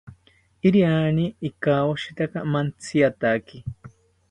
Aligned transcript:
Iriani 0.67 1.25
ikawoshitaka 1.49 2.37
mantziataki 2.51 3.57